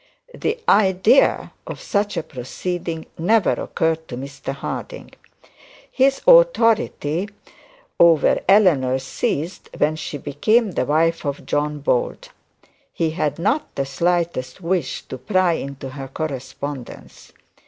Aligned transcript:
The 0.33 0.57
idea 0.67 1.53
of 1.67 1.79
such 1.79 2.17
a 2.17 2.23
proceeding 2.23 3.05
never 3.19 3.51
occurred 3.51 4.07
to 4.07 4.17
Mr 4.17 4.51
Harding. 4.51 5.11
His 5.91 6.21
authority 6.25 7.29
over 7.99 8.39
Eleanor 8.49 8.97
ceased 8.97 9.69
when 9.77 9.95
she 9.95 10.17
became 10.17 10.71
the 10.71 10.87
wife 10.87 11.23
of 11.23 11.45
John 11.45 11.81
Bold. 11.81 12.29
He 12.91 13.11
had 13.11 13.37
not 13.37 13.75
the 13.75 13.85
slightest 13.85 14.59
wish 14.59 15.03
to 15.03 15.19
pry 15.19 15.53
into 15.53 15.89
her 15.89 16.07
correspondence. 16.07 17.31